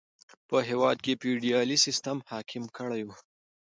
په 0.49 0.57
هېواد 0.69 0.97
کې 1.05 1.19
فیوډالي 1.21 1.77
سیستم 1.85 2.17
حاکم 2.29 2.63
کړی 2.77 3.01
و. 3.05 3.09